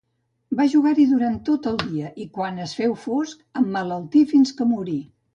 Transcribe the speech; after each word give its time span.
Va 0.59 0.63
jugar-hi 0.69 1.03
durant 1.09 1.35
tot 1.49 1.67
el 1.71 1.75
dia 1.81 2.09
i 2.25 2.25
quan 2.37 2.57
es 2.63 2.73
féu 2.77 2.95
fosc, 3.01 3.43
emmalaltí 3.61 4.23
fins 4.33 4.55
que 4.61 4.67
morí. 4.71 4.97